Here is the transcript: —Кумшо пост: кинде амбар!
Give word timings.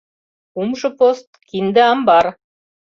—Кумшо 0.53 0.89
пост: 0.99 1.27
кинде 1.49 1.81
амбар! 1.91 2.25